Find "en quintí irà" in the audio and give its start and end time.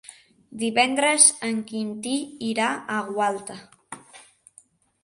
1.49-2.71